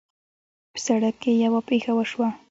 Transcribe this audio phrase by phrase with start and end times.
[0.73, 2.29] په سړک کې یوه پېښه وشوه